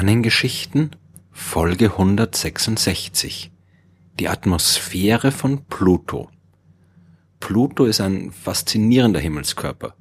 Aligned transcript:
Sternengeschichten 0.00 0.96
Folge 1.30 1.90
166 1.90 3.52
Die 4.18 4.28
Atmosphäre 4.30 5.30
von 5.30 5.66
Pluto 5.66 6.30
Pluto 7.38 7.84
ist 7.84 8.00
ein 8.00 8.32
faszinierender 8.32 9.20
Himmelskörper. 9.20 9.92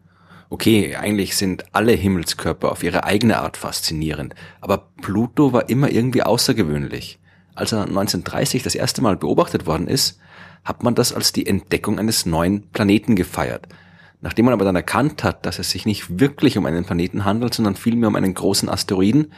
Okay, 0.50 0.96
eigentlich 0.96 1.36
sind 1.36 1.66
alle 1.76 1.92
Himmelskörper 1.92 2.72
auf 2.72 2.82
ihre 2.82 3.04
eigene 3.04 3.42
Art 3.42 3.58
faszinierend, 3.58 4.36
aber 4.62 4.90
Pluto 5.02 5.52
war 5.52 5.68
immer 5.68 5.92
irgendwie 5.92 6.24
außergewöhnlich. 6.24 7.20
Als 7.54 7.74
er 7.74 7.82
1930 7.82 8.64
das 8.64 8.76
erste 8.76 9.02
Mal 9.02 9.18
beobachtet 9.18 9.66
worden 9.68 9.90
ist, 9.90 10.18
hat 10.64 10.82
man 10.82 10.96
das 10.96 11.12
als 11.12 11.34
die 11.34 11.46
Entdeckung 11.46 12.00
eines 12.00 12.26
neuen 12.26 12.70
Planeten 12.70 13.18
gefeiert– 13.18 13.68
Nachdem 14.22 14.46
man 14.46 14.54
aber 14.54 14.66
dann 14.66 14.76
erkannt 14.76 15.24
hat, 15.24 15.46
dass 15.46 15.60
es 15.60 15.72
sich 15.72 15.86
nicht 15.86 16.20
wirklich 16.20 16.58
um 16.58 16.66
einen 16.66 16.84
Planeten 16.84 17.24
handelt, 17.24 17.54
sondern 17.54 17.76
vielmehr 17.76 18.10
um 18.10 18.16
einen 18.16 18.34
großen 18.34 18.68
Asteroiden, 18.68 19.32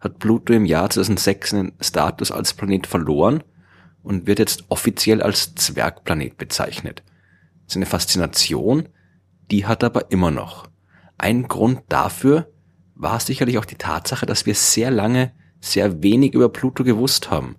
hat 0.00 0.18
Pluto 0.18 0.52
im 0.52 0.64
Jahr 0.64 0.90
2006 0.90 1.50
seinen 1.50 1.72
Status 1.80 2.30
als 2.30 2.54
Planet 2.54 2.86
verloren 2.86 3.42
und 4.02 4.26
wird 4.26 4.38
jetzt 4.38 4.64
offiziell 4.68 5.22
als 5.22 5.54
Zwergplanet 5.54 6.38
bezeichnet. 6.38 7.02
Seine 7.66 7.86
Faszination, 7.86 8.88
die 9.50 9.66
hat 9.66 9.82
er 9.82 9.86
aber 9.86 10.10
immer 10.10 10.30
noch. 10.30 10.68
Ein 11.18 11.48
Grund 11.48 11.82
dafür 11.88 12.50
war 12.94 13.20
sicherlich 13.20 13.58
auch 13.58 13.64
die 13.64 13.76
Tatsache, 13.76 14.26
dass 14.26 14.46
wir 14.46 14.54
sehr 14.54 14.90
lange 14.90 15.32
sehr 15.60 16.02
wenig 16.02 16.34
über 16.34 16.48
Pluto 16.48 16.84
gewusst 16.84 17.30
haben. 17.30 17.56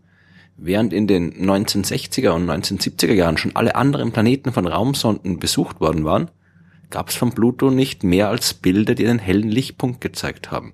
Während 0.55 0.93
in 0.93 1.07
den 1.07 1.33
1960er 1.33 2.31
und 2.31 2.49
1970er 2.49 3.13
Jahren 3.13 3.37
schon 3.37 3.55
alle 3.55 3.75
anderen 3.75 4.11
Planeten 4.11 4.51
von 4.51 4.67
Raumsonden 4.67 5.39
besucht 5.39 5.79
worden 5.79 6.03
waren, 6.03 6.31
gab 6.89 7.09
es 7.09 7.15
von 7.15 7.31
Pluto 7.31 7.69
nicht 7.69 8.03
mehr 8.03 8.29
als 8.29 8.53
Bilder, 8.53 8.95
die 8.95 9.07
einen 9.07 9.19
hellen 9.19 9.49
Lichtpunkt 9.49 10.01
gezeigt 10.01 10.51
haben. 10.51 10.73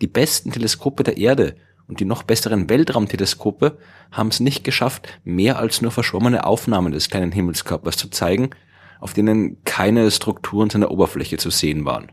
Die 0.00 0.06
besten 0.06 0.52
Teleskope 0.52 1.02
der 1.02 1.16
Erde 1.16 1.56
und 1.88 2.00
die 2.00 2.04
noch 2.04 2.22
besseren 2.22 2.68
Weltraumteleskope 2.68 3.78
haben 4.12 4.28
es 4.28 4.40
nicht 4.40 4.62
geschafft, 4.62 5.08
mehr 5.24 5.58
als 5.58 5.82
nur 5.82 5.90
verschwommene 5.90 6.44
Aufnahmen 6.44 6.92
des 6.92 7.08
kleinen 7.08 7.32
Himmelskörpers 7.32 7.96
zu 7.96 8.08
zeigen, 8.08 8.50
auf 9.00 9.14
denen 9.14 9.62
keine 9.64 10.10
Strukturen 10.10 10.70
seiner 10.70 10.90
Oberfläche 10.90 11.38
zu 11.38 11.50
sehen 11.50 11.84
waren. 11.84 12.12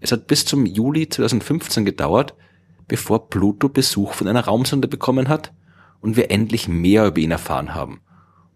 Es 0.00 0.12
hat 0.12 0.26
bis 0.26 0.44
zum 0.44 0.66
Juli 0.66 1.08
2015 1.08 1.84
gedauert, 1.84 2.34
bevor 2.88 3.30
Pluto 3.30 3.68
Besuch 3.68 4.12
von 4.12 4.28
einer 4.28 4.44
Raumsonde 4.44 4.88
bekommen 4.88 5.28
hat 5.28 5.52
und 6.00 6.16
wir 6.16 6.30
endlich 6.30 6.68
mehr 6.68 7.06
über 7.06 7.18
ihn 7.18 7.30
erfahren 7.30 7.74
haben. 7.74 8.00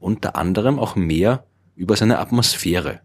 Unter 0.00 0.36
anderem 0.36 0.78
auch 0.78 0.96
mehr 0.96 1.46
über 1.76 1.96
seine 1.96 2.18
Atmosphäre 2.18 3.00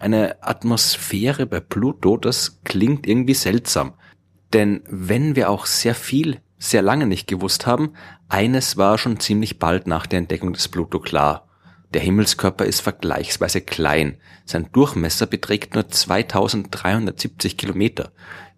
eine 0.00 0.42
Atmosphäre 0.42 1.46
bei 1.46 1.60
Pluto, 1.60 2.16
das 2.16 2.62
klingt 2.64 3.06
irgendwie 3.06 3.34
seltsam. 3.34 3.92
Denn 4.52 4.82
wenn 4.88 5.36
wir 5.36 5.50
auch 5.50 5.66
sehr 5.66 5.94
viel, 5.94 6.40
sehr 6.58 6.82
lange 6.82 7.06
nicht 7.06 7.26
gewusst 7.26 7.66
haben, 7.66 7.94
eines 8.28 8.76
war 8.76 8.98
schon 8.98 9.20
ziemlich 9.20 9.58
bald 9.58 9.86
nach 9.86 10.06
der 10.06 10.18
Entdeckung 10.18 10.52
des 10.52 10.68
Pluto 10.68 10.98
klar. 10.98 11.48
Der 11.94 12.00
Himmelskörper 12.00 12.64
ist 12.64 12.80
vergleichsweise 12.80 13.60
klein. 13.60 14.18
Sein 14.44 14.68
Durchmesser 14.72 15.26
beträgt 15.26 15.74
nur 15.74 15.88
2370 15.88 17.56
Kilometer. 17.56 18.12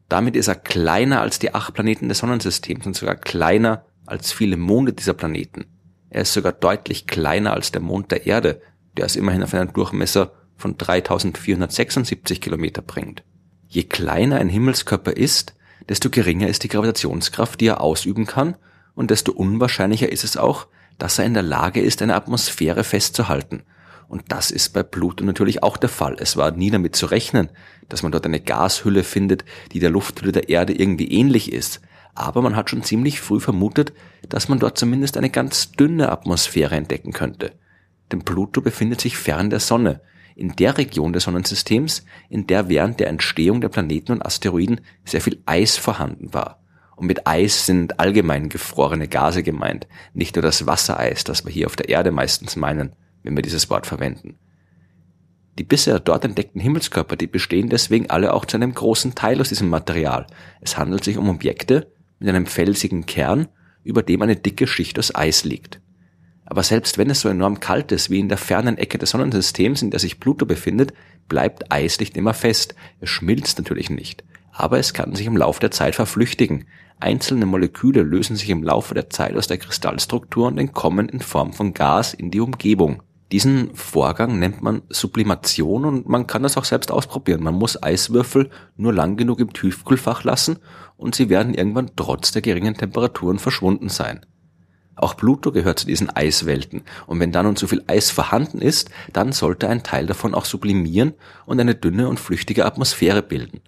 Damit 0.08 0.36
ist 0.36 0.48
er 0.48 0.56
kleiner 0.56 1.22
als 1.22 1.38
die 1.38 1.54
acht 1.54 1.72
Planeten 1.72 2.08
des 2.08 2.18
Sonnensystems 2.18 2.86
und 2.86 2.96
sogar 2.96 3.16
kleiner 3.16 3.86
als 4.04 4.32
viele 4.32 4.58
Monde 4.58 4.92
dieser 4.92 5.14
Planeten. 5.14 5.64
Er 6.10 6.22
ist 6.22 6.34
sogar 6.34 6.52
deutlich 6.52 7.06
kleiner 7.06 7.54
als 7.54 7.72
der 7.72 7.80
Mond 7.80 8.10
der 8.10 8.26
Erde, 8.26 8.60
der 8.98 9.06
ist 9.06 9.16
immerhin 9.16 9.42
auf 9.42 9.54
einen 9.54 9.72
Durchmesser 9.72 10.32
von 10.56 10.76
3476 10.76 12.42
Kilometer 12.42 12.82
bringt. 12.82 13.24
Je 13.68 13.84
kleiner 13.84 14.36
ein 14.36 14.50
Himmelskörper 14.50 15.16
ist, 15.16 15.54
desto 15.88 16.10
geringer 16.10 16.48
ist 16.48 16.62
die 16.64 16.68
Gravitationskraft, 16.68 17.60
die 17.60 17.66
er 17.66 17.80
ausüben 17.80 18.26
kann, 18.26 18.56
und 18.94 19.10
desto 19.10 19.32
unwahrscheinlicher 19.32 20.10
ist 20.10 20.24
es 20.24 20.36
auch, 20.36 20.66
dass 20.98 21.18
er 21.18 21.24
in 21.24 21.34
der 21.34 21.42
Lage 21.42 21.80
ist, 21.80 22.02
eine 22.02 22.14
Atmosphäre 22.14 22.84
festzuhalten. 22.84 23.62
Und 24.08 24.24
das 24.28 24.50
ist 24.50 24.74
bei 24.74 24.82
Pluto 24.82 25.24
natürlich 25.24 25.62
auch 25.62 25.78
der 25.78 25.88
Fall. 25.88 26.16
Es 26.18 26.36
war 26.36 26.50
nie 26.50 26.70
damit 26.70 26.94
zu 26.94 27.06
rechnen, 27.06 27.48
dass 27.88 28.02
man 28.02 28.12
dort 28.12 28.26
eine 28.26 28.40
Gashülle 28.40 29.04
findet, 29.04 29.44
die 29.72 29.78
der 29.80 29.88
Lufthülle 29.88 30.32
der 30.32 30.50
Erde 30.50 30.74
irgendwie 30.74 31.10
ähnlich 31.10 31.50
ist. 31.50 31.80
Aber 32.14 32.42
man 32.42 32.54
hat 32.54 32.68
schon 32.68 32.82
ziemlich 32.82 33.22
früh 33.22 33.40
vermutet, 33.40 33.94
dass 34.28 34.48
man 34.48 34.58
dort 34.58 34.76
zumindest 34.76 35.16
eine 35.16 35.30
ganz 35.30 35.72
dünne 35.72 36.12
Atmosphäre 36.12 36.76
entdecken 36.76 37.12
könnte. 37.12 37.52
Denn 38.10 38.22
Pluto 38.22 38.60
befindet 38.60 39.00
sich 39.00 39.16
fern 39.16 39.48
der 39.48 39.60
Sonne, 39.60 40.02
in 40.34 40.54
der 40.56 40.78
Region 40.78 41.12
des 41.12 41.24
Sonnensystems, 41.24 42.04
in 42.28 42.46
der 42.46 42.68
während 42.68 43.00
der 43.00 43.08
Entstehung 43.08 43.60
der 43.60 43.68
Planeten 43.68 44.12
und 44.12 44.24
Asteroiden 44.24 44.80
sehr 45.04 45.20
viel 45.20 45.42
Eis 45.46 45.76
vorhanden 45.76 46.32
war. 46.32 46.62
Und 46.96 47.06
mit 47.06 47.26
Eis 47.26 47.66
sind 47.66 47.98
allgemein 47.98 48.48
gefrorene 48.48 49.08
Gase 49.08 49.42
gemeint, 49.42 49.86
nicht 50.14 50.36
nur 50.36 50.42
das 50.42 50.66
Wassereis, 50.66 51.24
das 51.24 51.44
wir 51.44 51.52
hier 51.52 51.66
auf 51.66 51.76
der 51.76 51.88
Erde 51.88 52.10
meistens 52.10 52.56
meinen, 52.56 52.94
wenn 53.22 53.34
wir 53.34 53.42
dieses 53.42 53.70
Wort 53.70 53.86
verwenden. 53.86 54.38
Die 55.58 55.64
bisher 55.64 56.00
dort 56.00 56.24
entdeckten 56.24 56.60
Himmelskörper, 56.60 57.16
die 57.16 57.26
bestehen 57.26 57.68
deswegen 57.68 58.08
alle 58.08 58.32
auch 58.32 58.46
zu 58.46 58.56
einem 58.56 58.72
großen 58.72 59.14
Teil 59.14 59.40
aus 59.40 59.50
diesem 59.50 59.68
Material. 59.68 60.26
Es 60.60 60.78
handelt 60.78 61.04
sich 61.04 61.18
um 61.18 61.28
Objekte 61.28 61.92
mit 62.18 62.28
einem 62.28 62.46
felsigen 62.46 63.04
Kern, 63.04 63.48
über 63.84 64.02
dem 64.02 64.22
eine 64.22 64.36
dicke 64.36 64.66
Schicht 64.66 64.98
aus 64.98 65.14
Eis 65.14 65.44
liegt. 65.44 65.81
Aber 66.52 66.64
selbst 66.64 66.98
wenn 66.98 67.08
es 67.08 67.22
so 67.22 67.30
enorm 67.30 67.60
kalt 67.60 67.92
ist 67.92 68.10
wie 68.10 68.20
in 68.20 68.28
der 68.28 68.36
fernen 68.36 68.76
Ecke 68.76 68.98
des 68.98 69.08
Sonnensystems, 69.08 69.80
in 69.80 69.90
der 69.90 70.00
sich 70.00 70.20
Pluto 70.20 70.44
befindet, 70.44 70.92
bleibt 71.26 71.72
Eis 71.72 71.98
nicht 71.98 72.14
immer 72.14 72.34
fest. 72.34 72.74
Es 73.00 73.08
schmilzt 73.08 73.56
natürlich 73.56 73.88
nicht. 73.88 74.22
Aber 74.52 74.78
es 74.78 74.92
kann 74.92 75.14
sich 75.14 75.26
im 75.26 75.38
Laufe 75.38 75.60
der 75.60 75.70
Zeit 75.70 75.94
verflüchtigen. 75.94 76.66
Einzelne 77.00 77.46
Moleküle 77.46 78.02
lösen 78.02 78.36
sich 78.36 78.50
im 78.50 78.62
Laufe 78.62 78.92
der 78.92 79.08
Zeit 79.08 79.34
aus 79.34 79.46
der 79.46 79.56
Kristallstruktur 79.56 80.46
und 80.46 80.58
entkommen 80.58 81.08
in 81.08 81.20
Form 81.20 81.54
von 81.54 81.72
Gas 81.72 82.12
in 82.12 82.30
die 82.30 82.40
Umgebung. 82.40 83.02
Diesen 83.32 83.74
Vorgang 83.74 84.38
nennt 84.38 84.60
man 84.60 84.82
Sublimation 84.90 85.86
und 85.86 86.06
man 86.06 86.26
kann 86.26 86.42
das 86.42 86.58
auch 86.58 86.66
selbst 86.66 86.90
ausprobieren. 86.90 87.42
Man 87.42 87.54
muss 87.54 87.82
Eiswürfel 87.82 88.50
nur 88.76 88.92
lang 88.92 89.16
genug 89.16 89.40
im 89.40 89.54
Tiefkühlfach 89.54 90.22
lassen 90.22 90.58
und 90.98 91.14
sie 91.14 91.30
werden 91.30 91.54
irgendwann 91.54 91.92
trotz 91.96 92.30
der 92.30 92.42
geringen 92.42 92.74
Temperaturen 92.74 93.38
verschwunden 93.38 93.88
sein. 93.88 94.20
Auch 94.94 95.16
Pluto 95.16 95.52
gehört 95.52 95.78
zu 95.78 95.86
diesen 95.86 96.10
Eiswelten, 96.10 96.82
und 97.06 97.18
wenn 97.18 97.32
da 97.32 97.42
nun 97.42 97.56
zu 97.56 97.66
viel 97.66 97.82
Eis 97.86 98.10
vorhanden 98.10 98.60
ist, 98.60 98.90
dann 99.12 99.32
sollte 99.32 99.68
ein 99.68 99.82
Teil 99.82 100.06
davon 100.06 100.34
auch 100.34 100.44
sublimieren 100.44 101.14
und 101.46 101.58
eine 101.60 101.74
dünne 101.74 102.08
und 102.08 102.20
flüchtige 102.20 102.66
Atmosphäre 102.66 103.22
bilden. 103.22 103.62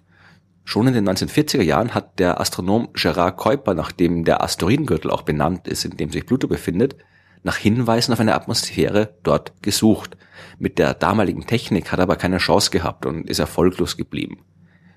Schon 0.63 0.87
in 0.87 0.93
den 0.93 1.07
1940er 1.07 1.61
Jahren 1.61 1.93
hat 1.93 2.19
der 2.19 2.39
Astronom 2.39 2.89
Gerard 2.93 3.37
Kuiper, 3.37 3.73
nachdem 3.73 4.23
der 4.23 4.43
Asteroidengürtel 4.43 5.11
auch 5.11 5.23
benannt 5.23 5.67
ist, 5.67 5.85
in 5.85 5.97
dem 5.97 6.11
sich 6.11 6.25
Pluto 6.25 6.47
befindet, 6.47 6.95
nach 7.43 7.57
Hinweisen 7.57 8.13
auf 8.13 8.19
eine 8.19 8.33
Atmosphäre 8.33 9.15
dort 9.21 9.61
gesucht. 9.61 10.17
Mit 10.57 10.79
der 10.79 10.95
damaligen 10.95 11.45
Technik 11.45 11.91
hat 11.91 11.99
er 11.99 12.03
aber 12.03 12.15
keine 12.15 12.39
Chance 12.39 12.71
gehabt 12.71 13.05
und 13.05 13.29
ist 13.29 13.39
erfolglos 13.39 13.97
geblieben. 13.97 14.39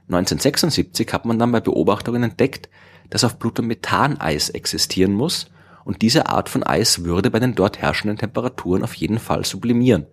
1976 0.08 1.12
hat 1.12 1.26
man 1.26 1.38
dann 1.38 1.52
bei 1.52 1.60
Beobachtungen 1.60 2.22
entdeckt, 2.22 2.70
dass 3.10 3.24
auf 3.24 3.38
Pluto 3.38 3.62
Methaneis 3.62 4.48
existieren 4.48 5.12
muss 5.12 5.50
und 5.88 6.02
diese 6.02 6.26
Art 6.26 6.50
von 6.50 6.62
Eis 6.62 7.04
würde 7.04 7.30
bei 7.30 7.38
den 7.38 7.54
dort 7.54 7.78
herrschenden 7.78 8.18
Temperaturen 8.18 8.82
auf 8.82 8.92
jeden 8.92 9.18
Fall 9.18 9.46
sublimieren. 9.46 10.06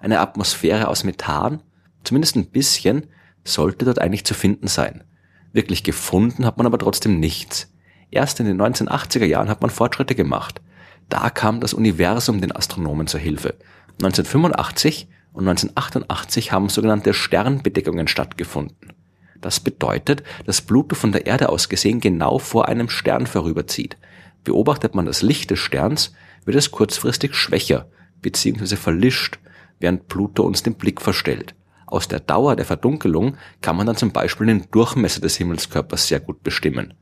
Eine 0.00 0.18
Atmosphäre 0.18 0.88
aus 0.88 1.04
Methan, 1.04 1.62
zumindest 2.02 2.34
ein 2.34 2.46
bisschen, 2.46 3.06
sollte 3.44 3.84
dort 3.84 4.00
eigentlich 4.00 4.24
zu 4.24 4.34
finden 4.34 4.66
sein. 4.66 5.04
Wirklich 5.52 5.84
gefunden 5.84 6.44
hat 6.44 6.56
man 6.56 6.66
aber 6.66 6.78
trotzdem 6.78 7.20
nichts. 7.20 7.72
Erst 8.10 8.40
in 8.40 8.46
den 8.46 8.60
1980er 8.60 9.24
Jahren 9.24 9.48
hat 9.48 9.60
man 9.60 9.70
Fortschritte 9.70 10.16
gemacht. 10.16 10.60
Da 11.08 11.30
kam 11.30 11.60
das 11.60 11.74
Universum 11.74 12.40
den 12.40 12.50
Astronomen 12.50 13.06
zur 13.06 13.20
Hilfe. 13.20 13.54
1985 14.02 15.06
und 15.32 15.46
1988 15.46 16.50
haben 16.50 16.68
sogenannte 16.68 17.14
Sternbedeckungen 17.14 18.08
stattgefunden. 18.08 18.94
Das 19.40 19.60
bedeutet, 19.60 20.24
dass 20.44 20.60
Pluto 20.60 20.96
von 20.96 21.12
der 21.12 21.26
Erde 21.26 21.50
aus 21.50 21.68
gesehen 21.68 22.00
genau 22.00 22.40
vor 22.40 22.66
einem 22.66 22.88
Stern 22.88 23.28
vorüberzieht. 23.28 23.96
Beobachtet 24.44 24.94
man 24.94 25.06
das 25.06 25.22
Licht 25.22 25.50
des 25.50 25.58
Sterns, 25.58 26.12
wird 26.44 26.56
es 26.56 26.70
kurzfristig 26.70 27.34
schwächer 27.34 27.88
bzw. 28.22 28.76
verlischt, 28.76 29.38
während 29.78 30.08
Pluto 30.08 30.44
uns 30.44 30.62
den 30.62 30.74
Blick 30.74 31.00
verstellt. 31.00 31.54
Aus 31.86 32.06
der 32.06 32.20
Dauer 32.20 32.56
der 32.56 32.64
Verdunkelung 32.64 33.36
kann 33.62 33.76
man 33.76 33.86
dann 33.86 33.96
zum 33.96 34.12
Beispiel 34.12 34.46
den 34.46 34.70
Durchmesser 34.70 35.20
des 35.20 35.36
Himmelskörpers 35.36 36.06
sehr 36.06 36.20
gut 36.20 36.42
bestimmen. 36.42 36.94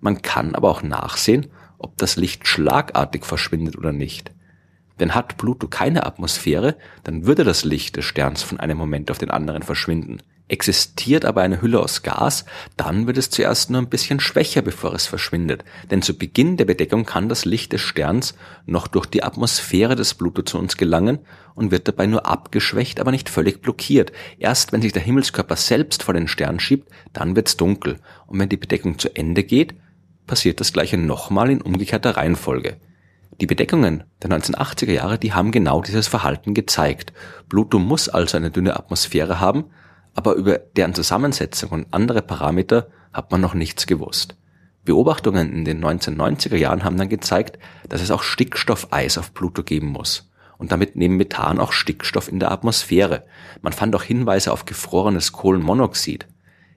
Man 0.00 0.20
kann 0.20 0.54
aber 0.54 0.70
auch 0.70 0.82
nachsehen, 0.82 1.46
ob 1.78 1.96
das 1.96 2.16
Licht 2.16 2.46
schlagartig 2.46 3.24
verschwindet 3.24 3.78
oder 3.78 3.92
nicht. 3.92 4.32
Denn 5.00 5.14
hat 5.14 5.36
Pluto 5.36 5.68
keine 5.68 6.06
Atmosphäre, 6.06 6.76
dann 7.04 7.26
würde 7.26 7.44
das 7.44 7.64
Licht 7.64 7.96
des 7.96 8.04
Sterns 8.04 8.42
von 8.42 8.60
einem 8.60 8.78
Moment 8.78 9.10
auf 9.10 9.18
den 9.18 9.30
anderen 9.30 9.62
verschwinden. 9.62 10.22
Existiert 10.48 11.24
aber 11.24 11.42
eine 11.42 11.60
Hülle 11.60 11.80
aus 11.80 12.02
Gas, 12.02 12.44
dann 12.76 13.08
wird 13.08 13.18
es 13.18 13.30
zuerst 13.30 13.68
nur 13.68 13.82
ein 13.82 13.88
bisschen 13.88 14.20
schwächer, 14.20 14.62
bevor 14.62 14.94
es 14.94 15.06
verschwindet. 15.06 15.64
Denn 15.90 16.02
zu 16.02 16.16
Beginn 16.16 16.56
der 16.56 16.66
Bedeckung 16.66 17.04
kann 17.04 17.28
das 17.28 17.44
Licht 17.44 17.72
des 17.72 17.80
Sterns 17.80 18.34
noch 18.64 18.86
durch 18.86 19.06
die 19.06 19.24
Atmosphäre 19.24 19.96
des 19.96 20.14
Pluto 20.14 20.42
zu 20.42 20.58
uns 20.58 20.76
gelangen 20.76 21.18
und 21.56 21.72
wird 21.72 21.88
dabei 21.88 22.06
nur 22.06 22.26
abgeschwächt, 22.26 23.00
aber 23.00 23.10
nicht 23.10 23.28
völlig 23.28 23.60
blockiert. 23.60 24.12
Erst 24.38 24.72
wenn 24.72 24.82
sich 24.82 24.92
der 24.92 25.02
Himmelskörper 25.02 25.56
selbst 25.56 26.04
vor 26.04 26.14
den 26.14 26.28
Stern 26.28 26.60
schiebt, 26.60 26.90
dann 27.12 27.34
wird's 27.34 27.56
dunkel. 27.56 27.98
Und 28.28 28.38
wenn 28.38 28.48
die 28.48 28.56
Bedeckung 28.56 29.00
zu 29.00 29.16
Ende 29.16 29.42
geht, 29.42 29.74
passiert 30.28 30.60
das 30.60 30.72
gleiche 30.72 30.96
nochmal 30.96 31.50
in 31.50 31.60
umgekehrter 31.60 32.16
Reihenfolge. 32.16 32.76
Die 33.40 33.46
Bedeckungen 33.46 34.04
der 34.22 34.30
1980er 34.30 34.92
Jahre, 34.92 35.18
die 35.18 35.32
haben 35.32 35.50
genau 35.50 35.82
dieses 35.82 36.06
Verhalten 36.06 36.54
gezeigt. 36.54 37.12
Pluto 37.48 37.78
muss 37.78 38.08
also 38.08 38.36
eine 38.36 38.50
dünne 38.50 38.76
Atmosphäre 38.76 39.40
haben, 39.40 39.64
aber 40.16 40.34
über 40.34 40.58
deren 40.58 40.94
Zusammensetzung 40.94 41.70
und 41.70 41.86
andere 41.92 42.22
Parameter 42.22 42.88
hat 43.12 43.30
man 43.30 43.40
noch 43.40 43.54
nichts 43.54 43.86
gewusst. 43.86 44.34
Beobachtungen 44.84 45.52
in 45.52 45.64
den 45.64 45.84
1990er 45.84 46.56
Jahren 46.56 46.84
haben 46.84 46.96
dann 46.96 47.08
gezeigt, 47.08 47.58
dass 47.88 48.00
es 48.00 48.10
auch 48.10 48.22
Stickstoffeis 48.22 49.18
auf 49.18 49.34
Pluto 49.34 49.62
geben 49.62 49.88
muss. 49.88 50.30
Und 50.58 50.72
damit 50.72 50.96
neben 50.96 51.16
Methan 51.16 51.58
auch 51.58 51.72
Stickstoff 51.72 52.28
in 52.28 52.40
der 52.40 52.50
Atmosphäre. 52.50 53.24
Man 53.60 53.74
fand 53.74 53.94
auch 53.94 54.02
Hinweise 54.02 54.52
auf 54.52 54.64
gefrorenes 54.64 55.32
Kohlenmonoxid. 55.32 56.26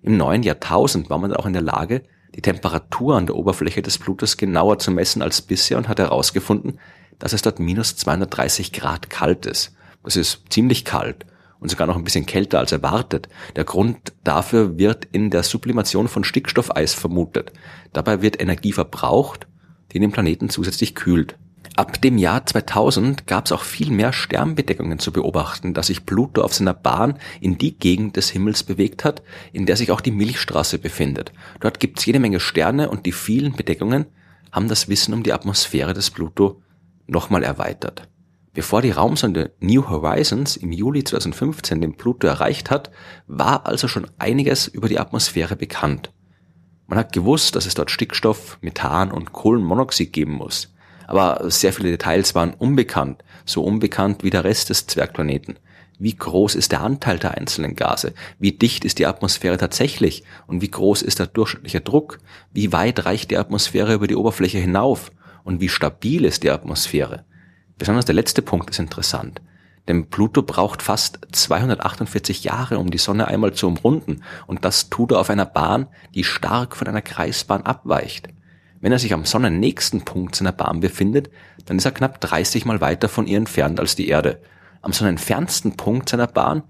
Im 0.02 0.18
neuen 0.18 0.44
Jahrtausend 0.44 1.10
war 1.10 1.18
man 1.18 1.30
dann 1.30 1.40
auch 1.40 1.46
in 1.46 1.54
der 1.54 1.62
Lage, 1.62 2.04
die 2.36 2.42
Temperatur 2.42 3.16
an 3.16 3.26
der 3.26 3.36
Oberfläche 3.36 3.82
des 3.82 3.98
Plutos 3.98 4.36
genauer 4.36 4.80
zu 4.80 4.92
messen 4.92 5.22
als 5.22 5.42
bisher 5.42 5.78
und 5.78 5.88
hat 5.88 6.00
herausgefunden, 6.00 6.80
dass 7.20 7.34
es 7.34 7.42
dort 7.42 7.60
minus 7.60 7.96
230 7.96 8.74
Grad 8.74 9.10
kalt 9.10 9.46
ist. 9.46 9.74
Das 10.04 10.16
ist 10.16 10.44
ziemlich 10.50 10.84
kalt 10.84 11.26
und 11.60 11.70
sogar 11.70 11.88
noch 11.88 11.96
ein 11.96 12.04
bisschen 12.04 12.26
kälter 12.26 12.60
als 12.60 12.72
erwartet. 12.72 13.30
Der 13.56 13.66
Grund 13.66 14.14
dafür 14.24 14.78
wird 14.78 15.06
in 15.12 15.30
der 15.30 15.44
Sublimation 15.44 16.08
von 16.08 16.24
Stickstoffeis 16.24 16.94
vermutet. 16.94 17.52
Dabei 17.94 18.22
wird 18.22 18.42
Energie 18.42 18.72
verbraucht, 18.72 19.48
die 19.92 20.00
den 20.00 20.12
Planeten 20.12 20.50
zusätzlich 20.50 20.96
kühlt. 20.96 21.38
Ab 21.76 22.02
dem 22.02 22.18
Jahr 22.18 22.46
2000 22.46 23.26
gab 23.26 23.46
es 23.46 23.52
auch 23.52 23.64
viel 23.64 23.92
mehr 23.92 24.12
Sternbedeckungen 24.12 25.00
zu 25.00 25.12
beobachten, 25.12 25.74
dass 25.74 25.88
sich 25.88 26.06
Pluto 26.06 26.42
auf 26.42 26.54
seiner 26.54 26.74
Bahn 26.74 27.18
in 27.40 27.58
die 27.58 27.78
Gegend 27.78 28.18
des 28.18 28.30
Himmels 28.30 28.64
bewegt 28.64 29.06
hat, 29.06 29.22
in 29.54 29.66
der 29.66 29.78
sich 29.78 29.92
auch 29.92 30.02
die 30.02 30.12
Milchstraße 30.12 30.78
befindet. 30.78 31.32
Dort 31.62 31.80
gibt 31.80 32.00
es 32.00 32.06
jede 32.06 32.20
Menge 32.20 32.40
Sterne 32.40 32.90
und 32.90 33.06
die 33.06 33.12
vielen 33.12 33.56
Bedeckungen 33.56 34.08
haben 34.52 34.68
das 34.68 34.90
Wissen 34.90 35.14
um 35.14 35.24
die 35.24 35.32
Atmosphäre 35.32 35.94
des 35.94 36.10
Pluto 36.10 36.62
nochmal 37.08 37.44
erweitert. 37.44 38.10
Bevor 38.60 38.82
die 38.82 38.92
Raumsonde 38.92 39.54
New 39.62 39.88
Horizons 39.88 40.58
im 40.58 40.74
Juli 40.74 41.06
2015 41.06 41.80
den 41.80 41.96
Pluto 41.96 42.28
erreicht 42.28 42.70
hat, 42.70 42.92
war 43.26 43.66
also 43.66 43.88
schon 43.88 44.06
einiges 44.18 44.68
über 44.68 44.90
die 44.90 45.00
Atmosphäre 45.00 45.56
bekannt. 45.56 46.12
Man 46.86 47.00
hat 47.00 47.14
gewusst, 47.14 47.56
dass 47.56 47.66
es 47.66 47.74
dort 47.74 47.90
Stickstoff, 47.90 48.58
Methan 48.62 49.12
und 49.12 49.32
Kohlenmonoxid 49.32 50.12
geben 50.12 50.34
muss 50.34 50.74
aber 51.10 51.50
sehr 51.50 51.74
viele 51.74 51.90
Details 51.90 52.36
waren 52.36 52.54
unbekannt, 52.54 53.24
so 53.44 53.64
unbekannt 53.64 54.24
wie 54.24 54.30
der 54.30 54.44
Rest 54.44 54.70
des 54.70 54.86
Zwergplaneten. 54.86 55.58
Wie 55.98 56.16
groß 56.16 56.54
ist 56.54 56.72
der 56.72 56.82
Anteil 56.82 57.18
der 57.18 57.36
einzelnen 57.36 57.76
Gase? 57.76 58.14
Wie 58.38 58.52
dicht 58.52 58.86
ist 58.86 59.00
die 59.00 59.08
Atmosphäre 59.08 59.58
tatsächlich? 59.58 60.24
Und 60.46 60.62
wie 60.62 60.70
groß 60.70 61.02
ist 61.02 61.18
der 61.18 61.26
durchschnittliche 61.26 61.82
Druck? 61.82 62.20
Wie 62.54 62.72
weit 62.74 63.06
reicht 63.06 63.32
die 63.32 63.38
Atmosphäre 63.38 63.96
über 63.96 64.06
die 64.06 64.16
Oberfläche 64.16 64.60
hinauf? 64.60 65.12
Und 65.44 65.62
wie 65.62 65.70
stabil 65.70 66.26
ist 66.26 66.44
die 66.44 66.52
Atmosphäre? 66.52 67.26
Besonders 67.80 68.06
der 68.06 68.16
letzte 68.16 68.42
Punkt 68.42 68.70
ist 68.70 68.80
interessant. 68.80 69.42
Denn 69.88 70.10
Pluto 70.10 70.44
braucht 70.44 70.84
fast 70.84 71.20
248 71.32 72.44
Jahre, 72.44 72.78
um 72.78 72.92
die 72.92 72.98
Sonne 73.00 73.28
einmal 73.28 73.54
zu 73.54 73.68
umrunden. 73.68 74.22
Und 74.46 74.66
das 74.66 74.90
tut 74.90 75.14
er 75.14 75.20
auf 75.20 75.30
einer 75.30 75.46
Bahn, 75.46 75.88
die 76.14 76.26
stark 76.26 76.76
von 76.76 76.88
einer 76.88 77.02
Kreisbahn 77.02 77.64
abweicht. 77.64 78.28
Wenn 78.82 78.92
er 78.92 79.00
sich 79.00 79.14
am 79.14 79.26
sonnennächsten 79.26 80.04
Punkt 80.04 80.36
seiner 80.36 80.52
Bahn 80.52 80.82
befindet, 80.82 81.32
dann 81.66 81.78
ist 81.78 81.86
er 81.86 81.92
knapp 81.92 82.22
30 82.22 82.66
mal 82.66 82.82
weiter 82.82 83.10
von 83.10 83.28
ihr 83.28 83.38
entfernt 83.38 83.80
als 83.80 83.96
die 83.96 84.10
Erde. 84.10 84.42
Am 84.82 84.94
sonnenfernsten 84.94 85.76
Punkt 85.76 86.10
seiner 86.10 86.28
Bahn 86.28 86.64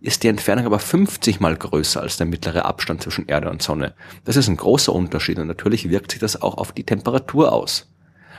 ist 0.00 0.22
die 0.22 0.28
Entfernung 0.28 0.66
aber 0.66 0.78
50 0.78 1.40
mal 1.40 1.56
größer 1.56 2.00
als 2.00 2.16
der 2.16 2.26
mittlere 2.26 2.64
Abstand 2.64 3.02
zwischen 3.02 3.26
Erde 3.26 3.50
und 3.50 3.62
Sonne. 3.62 3.94
Das 4.24 4.36
ist 4.36 4.48
ein 4.48 4.56
großer 4.56 4.92
Unterschied 4.92 5.38
und 5.38 5.46
natürlich 5.46 5.88
wirkt 5.90 6.10
sich 6.10 6.20
das 6.20 6.40
auch 6.40 6.58
auf 6.58 6.72
die 6.72 6.84
Temperatur 6.84 7.52
aus. 7.52 7.93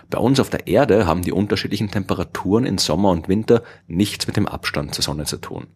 Bei 0.10 0.20
uns 0.20 0.40
auf 0.40 0.50
der 0.50 0.68
Erde 0.68 1.08
haben 1.08 1.24
die 1.24 1.32
unterschiedlichen 1.32 1.90
Temperaturen 1.90 2.66
in 2.66 2.78
Sommer 2.78 3.10
und 3.10 3.28
Winter 3.28 3.64
nichts 3.88 4.28
mit 4.28 4.38
dem 4.38 4.48
Abstand 4.48 4.94
zur 4.94 5.04
Sonne 5.04 5.26
zu 5.26 5.38
tun. 5.38 5.68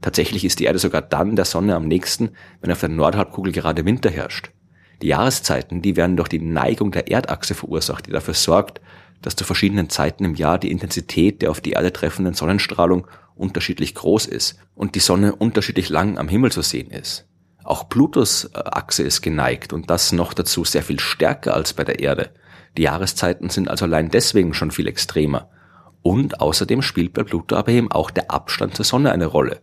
Tatsächlich 0.00 0.44
ist 0.44 0.60
die 0.60 0.64
Erde 0.64 0.78
sogar 0.78 1.02
dann 1.02 1.36
der 1.36 1.44
Sonne 1.44 1.74
am 1.74 1.86
nächsten, 1.86 2.30
wenn 2.60 2.72
auf 2.72 2.80
der 2.80 2.88
Nordhalbkugel 2.88 3.52
gerade 3.52 3.84
Winter 3.84 4.10
herrscht. 4.10 4.50
Die 5.02 5.08
Jahreszeiten, 5.08 5.82
die 5.82 5.96
werden 5.96 6.16
durch 6.16 6.28
die 6.28 6.40
Neigung 6.40 6.90
der 6.90 7.10
Erdachse 7.10 7.54
verursacht, 7.54 8.06
die 8.06 8.12
dafür 8.12 8.34
sorgt, 8.34 8.80
dass 9.22 9.36
zu 9.36 9.44
verschiedenen 9.44 9.88
Zeiten 9.88 10.24
im 10.24 10.34
Jahr 10.34 10.58
die 10.58 10.70
Intensität 10.70 11.42
der 11.42 11.50
auf 11.50 11.60
die 11.60 11.72
Erde 11.72 11.92
treffenden 11.92 12.34
Sonnenstrahlung 12.34 13.06
unterschiedlich 13.34 13.94
groß 13.94 14.26
ist 14.26 14.58
und 14.74 14.94
die 14.94 15.00
Sonne 15.00 15.34
unterschiedlich 15.34 15.88
lang 15.88 16.18
am 16.18 16.28
Himmel 16.28 16.52
zu 16.52 16.62
sehen 16.62 16.90
ist. 16.90 17.26
Auch 17.62 17.88
Plutos 17.88 18.44
äh, 18.44 18.58
Achse 18.58 19.02
ist 19.02 19.22
geneigt 19.22 19.72
und 19.72 19.90
das 19.90 20.12
noch 20.12 20.32
dazu 20.32 20.64
sehr 20.64 20.82
viel 20.82 21.00
stärker 21.00 21.54
als 21.54 21.72
bei 21.72 21.84
der 21.84 21.98
Erde. 21.98 22.30
Die 22.76 22.82
Jahreszeiten 22.82 23.48
sind 23.48 23.68
also 23.68 23.84
allein 23.84 24.10
deswegen 24.10 24.54
schon 24.54 24.70
viel 24.70 24.86
extremer. 24.86 25.48
Und 26.02 26.40
außerdem 26.40 26.82
spielt 26.82 27.14
bei 27.14 27.24
Pluto 27.24 27.56
aber 27.56 27.72
eben 27.72 27.90
auch 27.90 28.10
der 28.10 28.30
Abstand 28.30 28.76
zur 28.76 28.84
Sonne 28.84 29.12
eine 29.12 29.26
Rolle. 29.26 29.60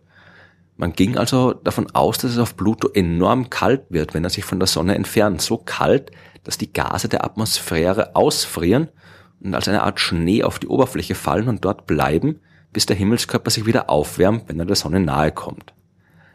Man 0.76 0.92
ging 0.92 1.16
also 1.16 1.52
davon 1.52 1.86
aus, 1.94 2.18
dass 2.18 2.32
es 2.32 2.38
auf 2.38 2.56
Pluto 2.56 2.88
enorm 2.88 3.48
kalt 3.48 3.84
wird, 3.90 4.12
wenn 4.12 4.24
er 4.24 4.30
sich 4.30 4.44
von 4.44 4.58
der 4.58 4.66
Sonne 4.66 4.96
entfernt. 4.96 5.40
So 5.40 5.56
kalt, 5.56 6.10
dass 6.42 6.58
die 6.58 6.72
Gase 6.72 7.08
der 7.08 7.24
Atmosphäre 7.24 8.16
ausfrieren 8.16 8.88
und 9.40 9.54
als 9.54 9.68
eine 9.68 9.82
Art 9.82 10.00
Schnee 10.00 10.42
auf 10.42 10.58
die 10.58 10.66
Oberfläche 10.66 11.14
fallen 11.14 11.48
und 11.48 11.64
dort 11.64 11.86
bleiben, 11.86 12.40
bis 12.72 12.86
der 12.86 12.96
Himmelskörper 12.96 13.50
sich 13.50 13.66
wieder 13.66 13.88
aufwärmt, 13.88 14.48
wenn 14.48 14.58
er 14.58 14.66
der 14.66 14.76
Sonne 14.76 15.00
nahe 15.00 15.30
kommt. 15.30 15.72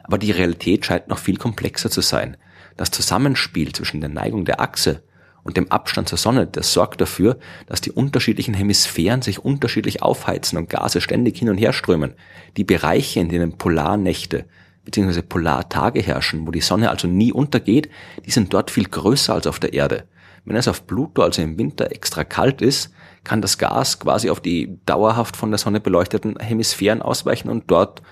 Aber 0.03 0.17
die 0.17 0.31
Realität 0.31 0.85
scheint 0.85 1.09
noch 1.09 1.19
viel 1.19 1.37
komplexer 1.37 1.91
zu 1.91 2.01
sein. 2.01 2.37
Das 2.77 2.91
Zusammenspiel 2.91 3.73
zwischen 3.73 3.99
der 3.99 4.09
Neigung 4.09 4.45
der 4.45 4.61
Achse 4.61 5.03
und 5.49 5.57
dem 5.57 5.71
Abstand 5.71 6.07
zur 6.07 6.19
Sonne, 6.19 6.45
das 6.45 6.73
sorgt 6.73 7.01
dafür, 7.01 7.39
dass 7.65 7.81
die 7.81 7.91
unterschiedlichen 7.91 8.53
Hemisphären 8.53 9.23
sich 9.23 9.43
unterschiedlich 9.43 10.03
aufheizen 10.03 10.59
und 10.59 10.69
Gase 10.69 11.01
ständig 11.01 11.39
hin 11.39 11.49
und 11.49 11.57
her 11.57 11.73
strömen. 11.73 12.13
Die 12.55 12.63
Bereiche, 12.63 13.19
in 13.19 13.29
denen 13.29 13.57
Polarnächte 13.57 14.45
bzw. 14.85 15.23
Polartage 15.23 16.01
herrschen, 16.01 16.45
wo 16.45 16.51
die 16.51 16.61
Sonne 16.61 16.91
also 16.91 17.07
nie 17.07 17.33
untergeht, 17.33 17.89
die 18.27 18.29
sind 18.29 18.53
dort 18.53 18.69
viel 18.69 18.85
größer 18.85 19.33
als 19.33 19.47
auf 19.47 19.59
der 19.59 19.73
Erde. 19.73 20.03
Wenn 20.45 20.55
es 20.55 20.67
auf 20.67 20.85
Pluto 20.85 21.23
also 21.23 21.41
im 21.41 21.57
Winter 21.57 21.91
extra 21.91 22.23
kalt 22.23 22.61
ist, 22.61 22.93
kann 23.23 23.41
das 23.41 23.57
Gas 23.57 23.99
quasi 23.99 24.29
auf 24.29 24.41
die 24.41 24.77
dauerhaft 24.85 25.35
von 25.35 25.49
der 25.49 25.57
Sonne 25.57 25.79
beleuchteten 25.79 26.37
Hemisphären 26.39 27.01
ausweichen 27.01 27.49
und 27.49 27.71
dort 27.71 28.03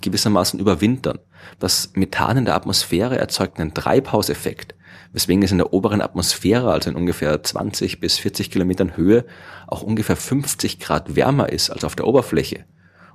gewissermaßen 0.00 0.58
überwintern. 0.58 1.18
Das 1.58 1.92
Methan 1.94 2.38
in 2.38 2.44
der 2.46 2.54
Atmosphäre 2.54 3.18
erzeugt 3.18 3.60
einen 3.60 3.74
Treibhauseffekt 3.74 4.74
weswegen 5.12 5.42
es 5.42 5.52
in 5.52 5.58
der 5.58 5.72
oberen 5.72 6.00
Atmosphäre, 6.00 6.72
also 6.72 6.90
in 6.90 6.96
ungefähr 6.96 7.42
20 7.42 8.00
bis 8.00 8.18
40 8.18 8.50
Kilometern 8.50 8.96
Höhe, 8.96 9.24
auch 9.66 9.82
ungefähr 9.82 10.16
50 10.16 10.78
Grad 10.80 11.16
wärmer 11.16 11.48
ist 11.50 11.70
als 11.70 11.84
auf 11.84 11.96
der 11.96 12.06
Oberfläche. 12.06 12.64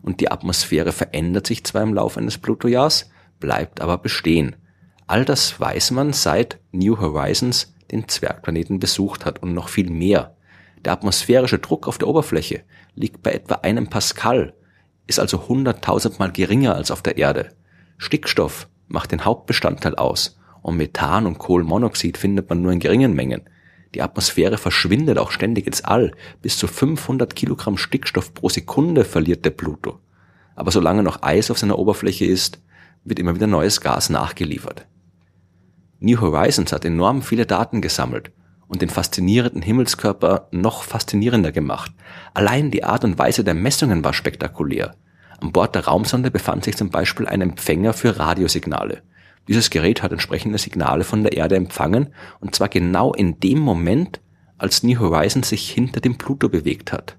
Und 0.01 0.19
die 0.19 0.31
Atmosphäre 0.31 0.91
verändert 0.91 1.47
sich 1.47 1.63
zwar 1.63 1.81
im 1.81 1.93
Laufe 1.93 2.19
eines 2.19 2.37
Plutojahrs, 2.37 3.09
bleibt 3.39 3.81
aber 3.81 3.97
bestehen. 3.97 4.55
All 5.07 5.25
das 5.25 5.59
weiß 5.59 5.91
man 5.91 6.13
seit 6.13 6.59
New 6.71 6.99
Horizons 6.99 7.73
den 7.91 8.07
Zwergplaneten 8.07 8.79
besucht 8.79 9.25
hat 9.25 9.41
und 9.41 9.53
noch 9.53 9.69
viel 9.69 9.89
mehr. 9.89 10.35
Der 10.83 10.93
atmosphärische 10.93 11.59
Druck 11.59 11.87
auf 11.87 11.97
der 11.97 12.07
Oberfläche 12.07 12.63
liegt 12.95 13.23
bei 13.23 13.31
etwa 13.31 13.55
einem 13.55 13.87
Pascal, 13.87 14.53
ist 15.07 15.19
also 15.19 15.47
hunderttausendmal 15.47 16.31
geringer 16.31 16.75
als 16.75 16.91
auf 16.91 17.01
der 17.01 17.17
Erde. 17.17 17.49
Stickstoff 17.97 18.67
macht 18.87 19.11
den 19.11 19.25
Hauptbestandteil 19.25 19.95
aus 19.95 20.37
und 20.65 20.77
Methan 20.77 21.27
und 21.27 21.37
Kohlenmonoxid 21.37 22.17
findet 22.17 22.49
man 22.49 22.63
nur 22.63 22.71
in 22.71 22.79
geringen 22.79 23.13
Mengen. 23.13 23.43
Die 23.93 24.01
Atmosphäre 24.01 24.57
verschwindet 24.57 25.19
auch 25.19 25.29
ständig 25.29 25.67
ins 25.67 25.83
All. 25.83 26.11
Bis 26.41 26.57
zu 26.57 26.65
500 26.65 27.35
Kilogramm 27.35 27.77
Stickstoff 27.77 28.33
pro 28.33 28.49
Sekunde 28.49 29.05
verliert 29.05 29.45
der 29.45 29.51
Pluto. 29.51 29.99
Aber 30.55 30.71
solange 30.71 31.03
noch 31.03 31.21
Eis 31.21 31.51
auf 31.51 31.59
seiner 31.59 31.77
Oberfläche 31.77 32.25
ist, 32.25 32.63
wird 33.03 33.19
immer 33.19 33.35
wieder 33.35 33.45
neues 33.45 33.79
Gas 33.79 34.09
nachgeliefert. 34.09 34.87
New 35.99 36.19
Horizons 36.19 36.73
hat 36.73 36.83
enorm 36.83 37.21
viele 37.21 37.45
Daten 37.45 37.79
gesammelt 37.79 38.31
und 38.67 38.81
den 38.81 38.89
faszinierenden 38.89 39.61
Himmelskörper 39.61 40.47
noch 40.49 40.81
faszinierender 40.81 41.51
gemacht. 41.51 41.91
Allein 42.33 42.71
die 42.71 42.83
Art 42.83 43.03
und 43.03 43.19
Weise 43.19 43.43
der 43.43 43.53
Messungen 43.53 44.03
war 44.03 44.13
spektakulär. 44.13 44.95
An 45.39 45.51
Bord 45.51 45.75
der 45.75 45.85
Raumsonde 45.85 46.31
befand 46.31 46.63
sich 46.63 46.75
zum 46.75 46.89
Beispiel 46.89 47.27
ein 47.27 47.41
Empfänger 47.41 47.93
für 47.93 48.17
Radiosignale. 48.17 49.03
Dieses 49.47 49.69
Gerät 49.69 50.01
hat 50.01 50.11
entsprechende 50.11 50.57
Signale 50.57 51.03
von 51.03 51.23
der 51.23 51.33
Erde 51.33 51.55
empfangen, 51.55 52.13
und 52.39 52.55
zwar 52.55 52.69
genau 52.69 53.13
in 53.13 53.39
dem 53.39 53.59
Moment, 53.59 54.21
als 54.57 54.83
New 54.83 54.99
Horizons 54.99 55.49
sich 55.49 55.69
hinter 55.69 55.99
dem 55.99 56.17
Pluto 56.17 56.49
bewegt 56.49 56.91
hat. 56.91 57.17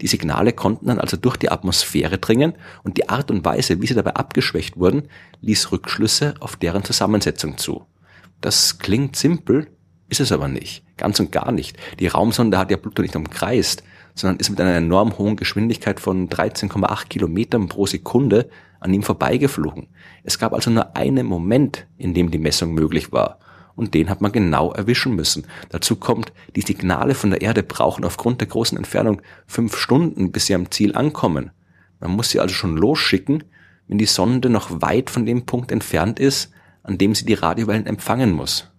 Die 0.00 0.08
Signale 0.08 0.52
konnten 0.52 0.86
dann 0.86 0.98
also 0.98 1.16
durch 1.16 1.36
die 1.36 1.50
Atmosphäre 1.50 2.18
dringen 2.18 2.54
und 2.82 2.96
die 2.96 3.08
Art 3.08 3.30
und 3.30 3.44
Weise, 3.44 3.80
wie 3.80 3.86
sie 3.86 3.94
dabei 3.94 4.14
abgeschwächt 4.14 4.76
wurden, 4.76 5.04
ließ 5.40 5.70
Rückschlüsse 5.70 6.34
auf 6.40 6.56
deren 6.56 6.82
Zusammensetzung 6.82 7.56
zu. 7.56 7.86
Das 8.40 8.78
klingt 8.78 9.14
simpel, 9.14 9.68
ist 10.08 10.20
es 10.20 10.32
aber 10.32 10.48
nicht. 10.48 10.84
Ganz 10.96 11.20
und 11.20 11.30
gar 11.30 11.52
nicht. 11.52 11.76
Die 12.00 12.08
Raumsonde 12.08 12.58
hat 12.58 12.70
ja 12.70 12.76
Pluto 12.76 13.00
nicht 13.00 13.14
umkreist, 13.14 13.84
sondern 14.14 14.38
ist 14.38 14.50
mit 14.50 14.60
einer 14.60 14.74
enorm 14.74 15.16
hohen 15.18 15.36
Geschwindigkeit 15.36 16.00
von 16.00 16.28
13,8 16.28 17.06
Kilometern 17.08 17.68
pro 17.68 17.86
Sekunde 17.86 18.50
an 18.82 18.92
ihm 18.92 19.02
vorbeigeflogen. 19.02 19.88
Es 20.24 20.38
gab 20.38 20.52
also 20.52 20.70
nur 20.70 20.96
einen 20.96 21.26
Moment, 21.26 21.86
in 21.96 22.14
dem 22.14 22.30
die 22.30 22.38
Messung 22.38 22.74
möglich 22.74 23.12
war. 23.12 23.38
und 23.74 23.94
den 23.94 24.10
hat 24.10 24.20
man 24.20 24.32
genau 24.32 24.72
erwischen 24.72 25.14
müssen. 25.14 25.46
Dazu 25.70 25.96
kommt, 25.96 26.32
die 26.56 26.60
Signale 26.60 27.14
von 27.14 27.30
der 27.30 27.40
Erde 27.40 27.62
brauchen 27.62 28.04
aufgrund 28.04 28.40
der 28.40 28.48
großen 28.48 28.76
Entfernung 28.76 29.22
fünf 29.46 29.76
Stunden, 29.76 30.30
bis 30.30 30.46
sie 30.46 30.54
am 30.54 30.70
Ziel 30.70 30.94
ankommen. 30.94 31.52
Man 32.00 32.10
muss 32.10 32.30
sie 32.30 32.40
also 32.40 32.54
schon 32.54 32.76
losschicken, 32.76 33.44
wenn 33.88 33.98
die 33.98 34.06
Sonde 34.06 34.50
noch 34.50 34.82
weit 34.82 35.10
von 35.10 35.26
dem 35.26 35.46
Punkt 35.46 35.72
entfernt 35.72 36.18
ist, 36.20 36.52
an 36.82 36.98
dem 36.98 37.14
sie 37.14 37.24
die 37.24 37.34
Radiowellen 37.34 37.86
empfangen 37.86 38.32
muss. 38.32 38.70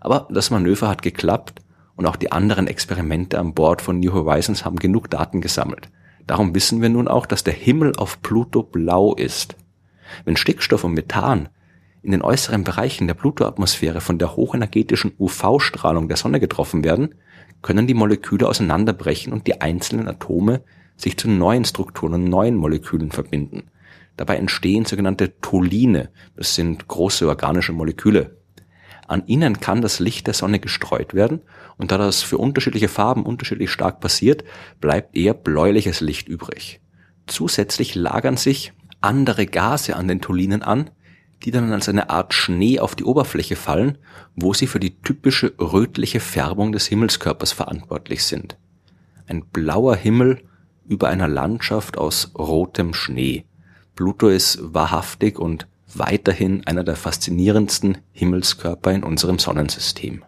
Aber 0.00 0.28
das 0.30 0.50
Manöver 0.50 0.88
hat 0.88 1.02
geklappt 1.02 1.60
und 1.96 2.06
auch 2.06 2.16
die 2.16 2.32
anderen 2.32 2.66
Experimente 2.66 3.38
an 3.38 3.54
Bord 3.54 3.82
von 3.82 4.00
New 4.00 4.12
Horizons 4.12 4.64
haben 4.64 4.76
genug 4.76 5.10
Daten 5.10 5.40
gesammelt. 5.40 5.90
Darum 6.30 6.54
wissen 6.54 6.80
wir 6.80 6.90
nun 6.90 7.08
auch, 7.08 7.26
dass 7.26 7.42
der 7.42 7.54
Himmel 7.54 7.96
auf 7.96 8.22
Pluto 8.22 8.62
blau 8.62 9.16
ist. 9.16 9.56
Wenn 10.24 10.36
Stickstoff 10.36 10.84
und 10.84 10.94
Methan 10.94 11.48
in 12.04 12.12
den 12.12 12.22
äußeren 12.22 12.62
Bereichen 12.62 13.08
der 13.08 13.14
Pluto-Atmosphäre 13.14 14.00
von 14.00 14.16
der 14.16 14.36
hochenergetischen 14.36 15.10
UV-Strahlung 15.18 16.06
der 16.06 16.16
Sonne 16.16 16.38
getroffen 16.38 16.84
werden, 16.84 17.16
können 17.62 17.88
die 17.88 17.94
Moleküle 17.94 18.48
auseinanderbrechen 18.48 19.32
und 19.32 19.48
die 19.48 19.60
einzelnen 19.60 20.06
Atome 20.06 20.62
sich 20.96 21.16
zu 21.16 21.28
neuen 21.28 21.64
Strukturen 21.64 22.14
und 22.14 22.24
neuen 22.26 22.54
Molekülen 22.54 23.10
verbinden. 23.10 23.64
Dabei 24.16 24.36
entstehen 24.36 24.84
sogenannte 24.84 25.40
Toline, 25.40 26.10
das 26.36 26.54
sind 26.54 26.86
große 26.86 27.26
organische 27.26 27.72
Moleküle. 27.72 28.36
An 29.10 29.26
ihnen 29.26 29.58
kann 29.58 29.82
das 29.82 29.98
Licht 29.98 30.28
der 30.28 30.34
Sonne 30.34 30.60
gestreut 30.60 31.14
werden 31.14 31.40
und 31.76 31.90
da 31.90 31.98
das 31.98 32.22
für 32.22 32.38
unterschiedliche 32.38 32.86
Farben 32.86 33.24
unterschiedlich 33.24 33.68
stark 33.68 33.98
passiert, 33.98 34.44
bleibt 34.80 35.16
eher 35.16 35.34
bläuliches 35.34 36.00
Licht 36.00 36.28
übrig. 36.28 36.80
Zusätzlich 37.26 37.96
lagern 37.96 38.36
sich 38.36 38.72
andere 39.00 39.46
Gase 39.46 39.96
an 39.96 40.06
den 40.06 40.20
Tolinen 40.20 40.62
an, 40.62 40.90
die 41.42 41.50
dann 41.50 41.72
als 41.72 41.88
eine 41.88 42.08
Art 42.08 42.34
Schnee 42.34 42.78
auf 42.78 42.94
die 42.94 43.02
Oberfläche 43.02 43.56
fallen, 43.56 43.98
wo 44.36 44.54
sie 44.54 44.68
für 44.68 44.78
die 44.78 45.00
typische 45.00 45.54
rötliche 45.58 46.20
Färbung 46.20 46.70
des 46.70 46.86
Himmelskörpers 46.86 47.50
verantwortlich 47.50 48.22
sind. 48.22 48.58
Ein 49.26 49.44
blauer 49.44 49.96
Himmel 49.96 50.40
über 50.86 51.08
einer 51.08 51.26
Landschaft 51.26 51.98
aus 51.98 52.30
rotem 52.38 52.94
Schnee. 52.94 53.44
Pluto 53.96 54.28
ist 54.28 54.60
wahrhaftig 54.72 55.40
und 55.40 55.66
weiterhin 55.94 56.66
einer 56.66 56.84
der 56.84 56.96
faszinierendsten 56.96 57.98
Himmelskörper 58.12 58.92
in 58.92 59.04
unserem 59.04 59.38
Sonnensystem. 59.38 60.24